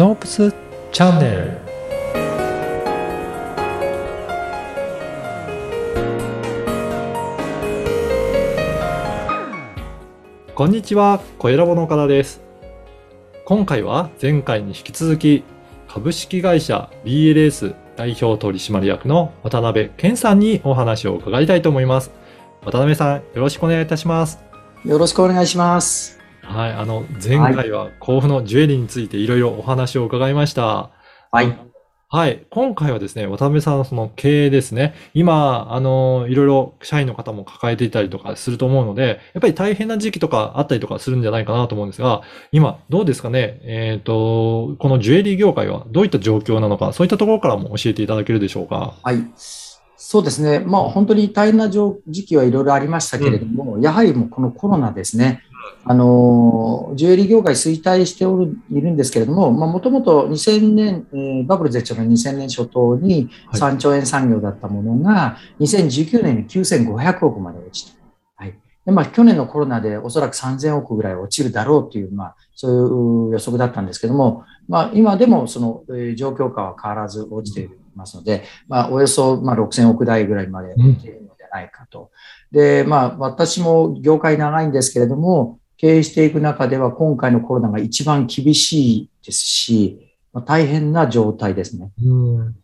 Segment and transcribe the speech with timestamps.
[0.00, 0.50] ノープス
[0.92, 1.58] チャンネル
[10.54, 12.40] こんにちは、小ラボの岡田です。
[13.44, 15.44] 今回は前回に引き続き
[15.86, 22.10] 株式会社 BLS 代表取締役の渡辺健さんにお話を伺いたいと思います。
[22.64, 24.42] 渡辺さん、よろしくお願いいたします。
[24.82, 26.19] よろしくお願いします。
[26.50, 30.90] はい、あの、前回は甲府のジュエリーについていろいろお話を伺いました。
[31.30, 31.56] はい。
[32.08, 32.44] はい。
[32.50, 34.94] 今回はですね、渡辺さんのその経営ですね。
[35.14, 43.60] 今、あの、いろいろ社員の方も抱えていたりとかすると思うので、やっぱり大変な時期とかあったりとかするんじゃないかなと思うんですが、今、どうですかね？
[43.62, 48.94] えっと、このジュエリー業界はどういった状況なのか、そういったところからも教えていただけるでしょうか？
[49.04, 49.24] はい。
[50.02, 50.58] そうですね。
[50.58, 55.44] まあ本当に大変な時期はいろいろありましたけれども、やはりもうこのコロナですね。
[55.84, 67.98] あの、ジュエリー業界衰退しておる、いるんですけれども、まあもともと2000年、えーバブル絶頂の2000年初頭にはい3兆円産業だったものが、2019年に9500億まで落ちた。
[68.36, 68.54] はい。
[68.84, 82.10] で、まあ去年のコロナでおそらく3000億ぐらい落ちるだろうという、まあそういう予測だったんですけども、まあ今でもその、えー状況下は変わらず落ちていますので、まあおよそまあ6000億台ぐらいまで落ちているのではないかと。
[82.52, 91.90] で、まあ私も業界長いんですけれども、経営していく中では今回のコロナが一番厳しいですし、まあ、大変な状態ですね。
[92.04, 92.56] うん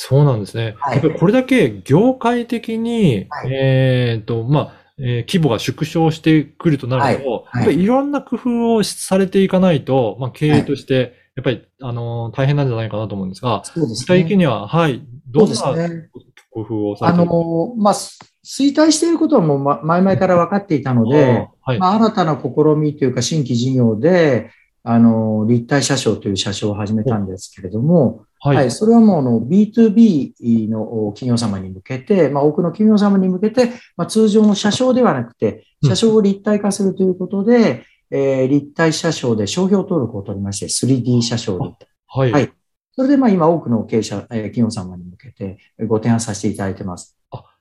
[0.00, 0.74] そうなんですね。
[0.78, 14.36] はいやっぱりこれだけ業界的に、はいえっと、まあ、えー規模が縮小してくるとなると、はいやっぱりいろんな工夫をされていかないと、まあ、経営として、やっぱり、あのー大変なんじゃないかなと思うんですが、そうです具体的ね。
[14.38, 16.08] には、はい、どんなそうですね。
[16.50, 21.78] 工夫をさあれているの、まあ、衰退していることはもうま前々から分かっていたので、はい。
[21.78, 24.50] まあ、新たな試みというか新規事業で、
[24.84, 28.56] あの、立体車掌という車掌を始めたんですけれども、はい。
[28.56, 41.88] はい、それはもうあの B2B の企業様に向けて、まあ、多くの企業様に向けて、まあ、通常の車掌ではなくて、車掌を立体化するということで、えー立体車掌で商標登録を取りまして、3D 車掌立体。
[42.06, 42.32] はい。
[42.32, 42.52] はい
[42.92, 47.16] それでまあ今多くの経営者、えー企業様に向けてご提案させていただいてます。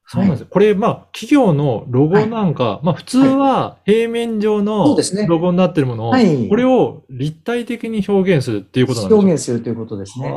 [0.09, 0.47] そうなんですよ。
[0.49, 10.29] これ、まあ、企業のロゴなんか、まあ、普通は平面上そのうですねロゴになってるものを、はいこれを立体的に表現するっていうことなんです表現するということですね。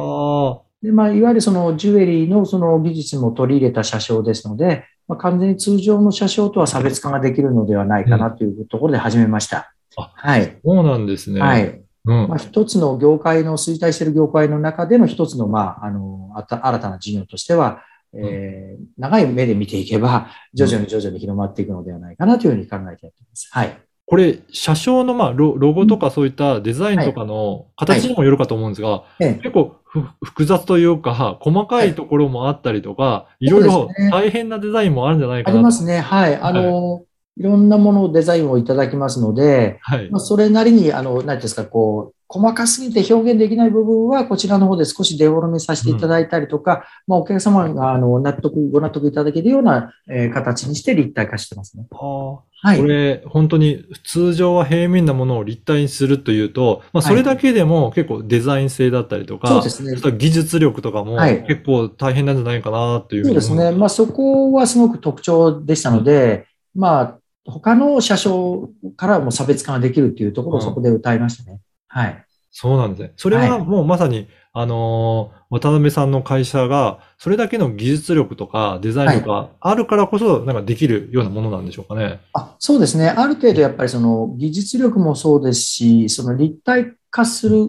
[0.83, 9.73] で、まあ、いわゆるそのジュエリーのその技術も取り入れた車掌ですので、まあ、完全に通常の車掌とは差別化ができるのではないかなというところで始めました。
[9.97, 10.59] あはい。
[10.65, 11.41] そうなんですね。
[11.41, 11.81] はい。
[12.07, 12.29] うん。
[12.29, 17.83] まあ、一つの業界の衰退している業界の中での一つの、まあ、あの、あた新たな事業としては、
[18.15, 23.49] えー長い目で見ていけば、徐々に徐々に広まっていくのではないかなというふうに考えてやっています。
[23.51, 23.79] はい。
[24.07, 35.59] これ、車掌の、まあロ、ロゴとかそういったデザインとかの形にもよるかと思うんですが、ええ結構ふ複雑というか、細かいところもあったりとか、い、そうろいろ大変なデザインもあるんじゃないあかなと。
[35.59, 36.01] りますね。
[36.01, 36.37] はい。
[36.37, 37.05] あの、
[37.37, 40.17] いろんなものをデザインをいただきますので、はいま。
[40.17, 51.87] あ、それなりに、あの、何ていうんですか、こう、細かすぎて表現できない部分は、こちらの方で少しデフォルメさせていただいたりとか、まあ、お客様が、あの、納得、ご納得いただけるような、えー形にして立体化してますね。
[51.91, 52.79] あーはい。
[52.79, 63.77] これ、本当に通常は平面なものを立体にするというと、まあ、それだけでも結構デザイン性だったりとか、そうですね技術力とかもはい結構大変なんじゃないかなというふうに思そうですね。
[63.77, 71.61] まあ、そこはすごく特徴でしたので、まあ、他の車掌からも差別化ができるっていうところをそこで歌いましたね。
[71.91, 72.25] はい。
[72.53, 73.13] そうなんですね。
[73.17, 82.21] それははいもうまさに、あのー渡辺さんの会社が、それだけの技術力とかデザイン力があるからこそ、なんかできるようなものなんでしょうかね。
[82.35, 83.09] あそうですね。
[83.09, 87.69] ある程度やっぱりその技術力もそうですし、その立体化する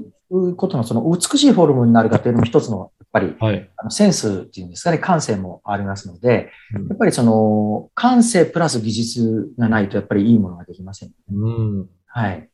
[0.55, 3.69] ことのその美しいフォルムになるかというのも一つのやっぱりはい。
[3.77, 11.15] あのセンスっていうんですかね、感性もありますので、うんやっぱりその感性プラス技術がないとやっぱりいいものができません、ね。
[11.31, 11.89] うん。
[12.05, 12.47] はい。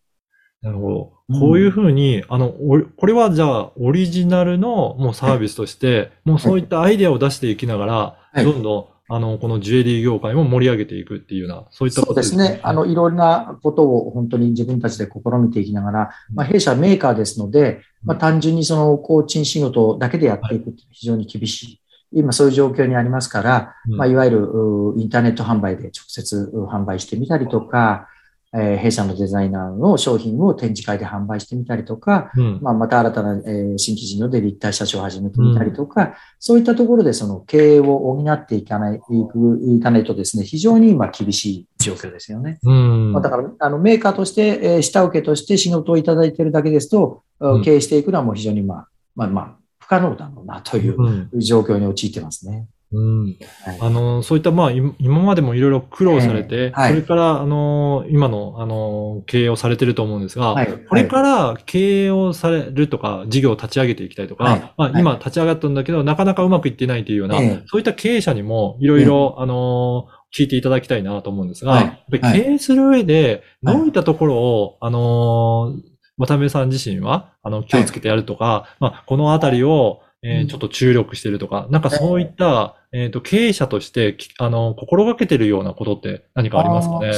[0.61, 1.13] なるほど。
[1.29, 1.39] うん。
[1.39, 7.93] こういうふうに、あの、おこれはじゃあ、オリジナルのもうサービスとして、もうそういったアイデアを出していきながら、
[8.33, 8.43] はい。
[8.43, 12.59] どんどん、あの、このジュエリー業界も盛り上げていくっていうような、そういったそことうですね。
[12.63, 21.81] あの、いろんなことを本当に自分たちで試みていきながら、まあ、弊社はメーカーですので、まあ、単純にその工賃仕事だけでやっていくって非常に厳しい。
[22.13, 23.97] 今そういう状況にありますから、うん。
[23.97, 28.09] まあ、いわゆるうインターネット販売で直接う販売してみたりとか、
[28.53, 32.59] えー弊社のデザイナーの商品を展示会で販売してみたりとか、うん。
[32.61, 42.59] まあ、また新たな、えー新規事業で立体社長を始めてみたりとか、そういったところでその経営を補っていかない、いく、いかないとですね、非常に今厳しい状況ですよね。
[42.63, 43.11] うん。
[43.13, 51.39] まあ、だから、あの、メーカーとして、えー下請けとして仕事をいただいているだけですと、うん経営していくのはもう非常に、まあ、まあ、まあ、不可能だろうなといううん。
[51.39, 52.67] 状況に陥ってますね。
[52.91, 53.25] うん。
[53.25, 53.37] はい。
[53.81, 56.89] あの、そういった、まあ、今今までもいろいろ苦労されて、ええはい。
[56.91, 60.67] それから、あの、今の、あの、経営をされてると思うんですが、はい。
[60.87, 64.59] これから経営をされるとか、事業を立ち上げていきたいとか、はい。
[64.61, 65.01] まあ、はい。
[65.01, 67.63] 今立ち上がったんだけど、なかなかうまくいってないというような、ええ。
[67.65, 71.83] そういった経営者にもいろいろ、あの、聞いていただきたいなと思うんですが、はい。
[71.83, 73.77] やっぱり経営する上で、はい。
[73.77, 75.75] どういったところを、あの、
[76.17, 80.47] 渡辺さん自身は、あの、気をつけてやるとか、まあ、このあたりを、えーうん。
[80.47, 87.13] ちょっと注力してるとか、なんかそういった、えっと、経営者として、きあの、心がけてるようなことって何かありますかね？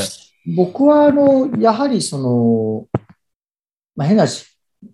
[0.55, 2.87] 僕は、あの、やはりその、
[3.95, 4.45] まあ、変なし、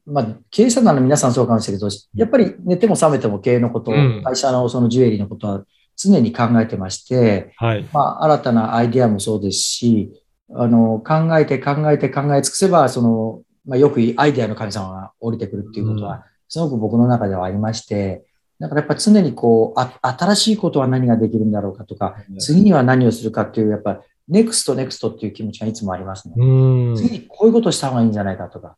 [0.06, 4.22] まあ、経営者なら皆さんそうかもしれないけど、やっぱり寝ても覚めても経営のこと、うん。
[4.24, 5.64] 会社のそのジュエリーのことは
[5.96, 7.86] 常に考えてまして、はい。
[7.94, 10.12] まあ、新たなアイデアもそうですし、
[10.54, 18.26] あの、考えて考えて考え尽くせば、その、まあ、よくアイデアの神様が降りてくるっていうことは、すごく僕の中ではありまして、
[18.60, 26.36] だからやっぱ常にこう、あ、新しいことは何ができるんだろうかとか、次には何をするかっていう、やっぱ、next next っていう気持ちがいつもありますね。
[26.38, 26.96] うん。
[26.96, 28.76] 次にこういうことをした方がいいんじゃないかとか。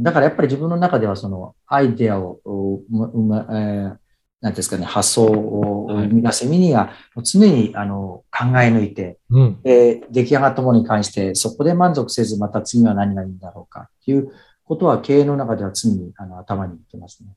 [0.00, 2.40] だからやっぱり自分の中ではそのアイデアを、
[2.90, 3.96] うまえー
[4.40, 6.74] なんですかね、発想をはい生み出す意味に
[7.22, 9.62] 常にあの考え抜いて、うん。
[9.62, 14.32] で出来上がったものに関して、そこで満足せず、また次は何がいいんだろうかっていう
[14.70, 17.30] ことは経営の中では常にあの頭に入ってますね。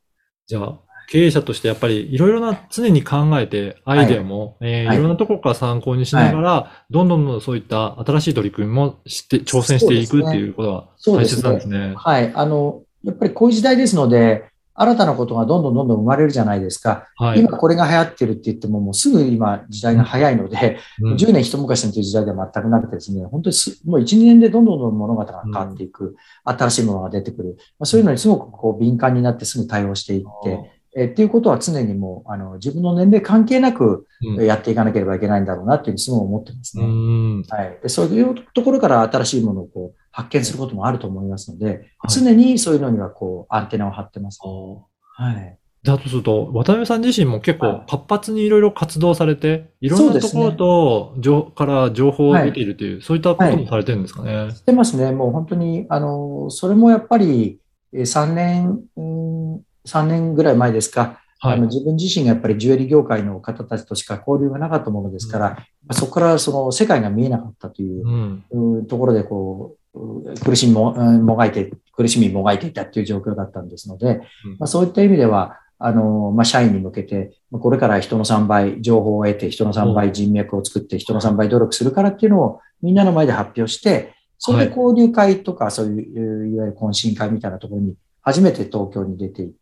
[0.46, 11.94] じゃあ、経営者としてやっぱりいろいろな常に考えて、アイデアも、えーはいいろんなところから参考にしながら、どんどんどんそういった新しい取り組みもして、挑戦していくっていうことは大そうですね切なんですね。
[11.98, 12.32] はい。
[12.36, 14.46] あの、やっぱりこういう時代ですので、
[14.76, 17.08] 新たなことがどんどんどんどん生まれるじゃないですか。
[17.16, 17.40] はい。
[17.40, 34.08] 今これが流行ってるって言っても、もうすぐ今時代が早いので、うん10年一昔のという時代では全くなくてですね、本当にすもう1、2年でどんどんどんどん物語が変わっていく、新しいものが出てくる、まあ、そういうのにすごくこう敏感になってすぐ対応していって、えっていうことは常にもうあの自分の年齢関係なく
[34.40, 36.88] やっていかなければいけないんだろうなっていうふうにすごい思ってますうね。
[36.88, 37.44] ん。
[37.44, 41.78] はい、でそういうところから新しいものをこう発見することもあると思いますので、はい
[42.10, 44.40] 常にそういうのにはこうアンテナを張ってます。
[44.42, 45.58] はい。
[45.84, 54.54] だとすると、渡辺さん自身も結構はい活発にいろいろ活動されて、いろんなところと、情から情報を得ているという、そういったこともされてるんですかね？
[54.54, 55.12] 知ってますね。
[55.12, 57.60] もう本当に、あの、それもやっぱり、
[57.92, 59.43] えー3年、うん、
[59.88, 61.54] 3年ぐらい前ですか、はい。
[61.54, 61.68] あの。
[61.68, 65.58] 自分自身がやっぱりジュエリー業界の方たちとしか交流がなかったものですから、
[65.92, 68.44] そこからその世界が見えなかったといううん。
[68.52, 74.08] うんところで、こう、う苦しみも、うんもがいて、苦しみもがいていたっていう状況だったんですので、
[74.46, 74.52] うん。
[74.60, 89.56] まあ、そういった意味では、あの、まあ、社員に向けて、まあこれから人の3倍情報を得て、人の3倍人脈を作って、人の3倍努力するからっていうのをみんなの前で発表して、それで交流会とか、そういう、いわゆる懇親会みたいなところに初めて東京に出て行っ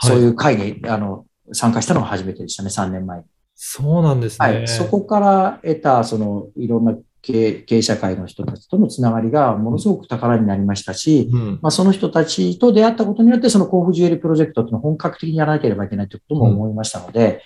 [0.00, 3.24] そういう会に、あの、参加したのが初めてでしたね、3年前に。
[3.54, 4.46] そうなんですね。
[4.46, 4.68] はい。
[4.68, 11.58] そこから得た、その、いろんな経営者会の人たちとのつながりがものすごく宝になりましたし、うん。
[11.60, 17.42] まあ、その人たちと出会ったことによって、その甲府ジュエリープロジェクトっていうのを本格的にやらなければいけないということも思いましたので、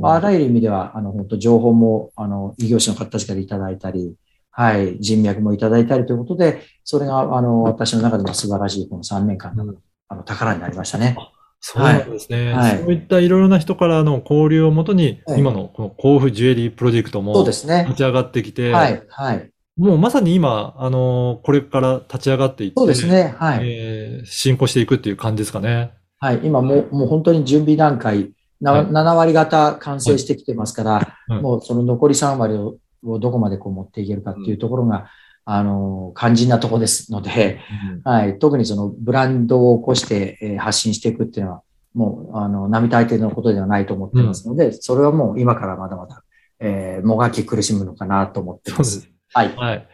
[0.00, 4.14] まあ、あらゆる意味では、あの、本当情報も、あの、異業種の方たちからいただいたり、
[4.50, 9.78] はい、人脈もいただいたりということで、それが、あの、私の中でも素晴らしい、この3年間の、うん
[10.08, 11.16] あの、宝になりましたね。
[11.60, 12.52] そうなんですね。
[12.52, 17.96] はいそういったいろいろな人からの交流をもとに、はい今のこの甲府ジュエリープロジェクトもそうですね立。
[17.96, 19.50] ち上がってきて、はい、はい。
[19.76, 23.34] もうまさに今、あの、これから立ち上がっていって、そうですね。
[23.38, 23.60] はい。
[23.62, 25.92] えー進行していくっていう感じですかね。
[26.18, 26.40] はい。
[26.42, 30.90] 今もう、もう本当に準備段階、なはい7割方完成してきてますから、
[31.28, 35.08] はいもうその残り3割ををどこまでこう持っていけるかっていうところが、
[35.50, 37.58] あの、肝心なところですので、
[38.04, 38.38] はい。
[38.38, 41.62] 特にそのブランドを起こして、えー発信していくっていうのは、
[41.94, 46.22] もう、あの、並大抵のことではないと思ってますので、それはもう今からまだまだ、
[46.60, 48.84] えーもがき苦しむのかなと思ってま。
[48.84, 49.10] すす。
[49.32, 49.56] はい。
[49.56, 49.88] はい。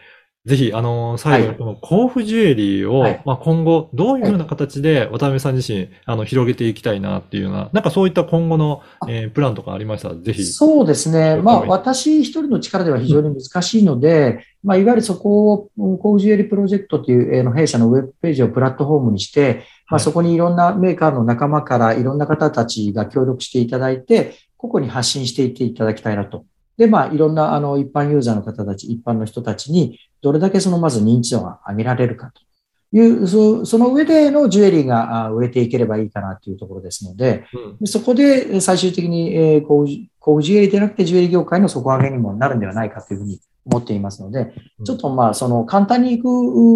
[0.47, 3.23] ぜひ、あの、最後にこの甲府ジュエリーを、はい。
[3.25, 10.11] まあ、今後、どういうふうな形で渡辺さん自身、あの、広げていきたいなっていうような、なんかそういった今後の、えープランとかありました？
[10.11, 10.45] ら、ぜひ。
[10.45, 11.37] そうですね。
[11.37, 20.05] まあ、はい私一人の力では非常に難しいので、まあ、いわゆるそこを、うんコージュエリープロジェクトという、えーの弊社のウェブページをプラットフォームにして、まあ、はい。
[20.05, 26.45] そこにいろんなメーカーの仲間からいろんな方たちが協力していただいて、個々に発信していっていただきたいなと。
[26.77, 32.41] で、まあ、いろんなあの一般ユーザーの方たち、一般の人たちに、どれだけそのまず認知度が上げられるかと
[32.97, 37.45] いう、そその上でのジュエリーがあ売れていければいいかなというところですので、
[37.79, 39.85] うんそこで最終的に、えー、工
[40.37, 46.25] 具ジュエリーでなくてジュエリー業界の底上げにもなるんではないかというふうに思っていますので、うんちょっとまあ、その簡単にいく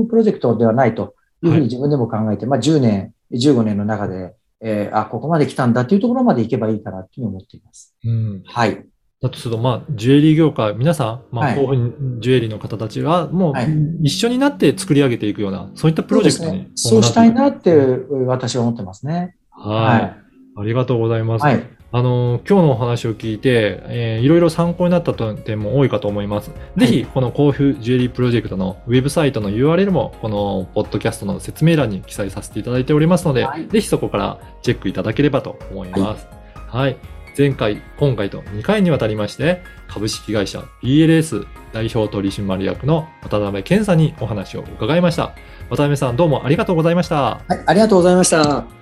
[0.06, 7.94] プロジェクトではないというふうに自分でも考えて、まあ10年、15年の中で、えーあ、ここまで来たんだというところまでいけばいいかなというふうに思っています。
[8.04, 8.42] うん。
[8.44, 8.84] はい。
[9.20, 13.68] だとすると、まあ、ジュエリー業界、皆さん、まあ、はいこういうふうにジュエリーの方たちが、もうはい、
[14.02, 16.70] 一緒になって作り上げていくような、そういったプロジェクトに。
[16.76, 18.26] そうしたいなってう。
[18.26, 19.36] 私は思ってますね。
[19.50, 20.16] はい。
[20.56, 21.42] ありがとうございます。
[21.42, 21.78] はい。
[21.90, 26.52] あの、今日のお話を聞いて、えーいろいろ参考になった点も多いかと思います。
[26.76, 36.28] ぜひ、この甲府ジュエリープロジェクトのウェブサイトの URL も、このポッドキャストの説明欄に記載させていただいておりますので、はいぜひそこからチェックいただければと思います。
[36.68, 36.96] はい。
[37.36, 45.34] 前回、今回と2回にわたりまして、株式会社 BLS 代表取締役の渡辺健さんにお話を伺いました。
[45.70, 47.16] 渡辺さん、どうもありがとうございました。
[47.16, 47.62] はい。
[47.66, 48.77] ありがとうございました。